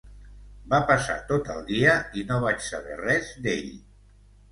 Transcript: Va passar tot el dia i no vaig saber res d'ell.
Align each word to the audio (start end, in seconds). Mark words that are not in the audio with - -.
Va 0.69 0.77
passar 0.91 1.17
tot 1.31 1.51
el 1.55 1.59
dia 1.67 1.93
i 2.21 2.23
no 2.31 2.39
vaig 2.45 2.65
saber 2.69 2.97
res 3.03 3.29
d'ell. 3.45 3.69